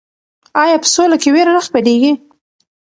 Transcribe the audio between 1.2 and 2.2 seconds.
کې ویره نه خپریږي؟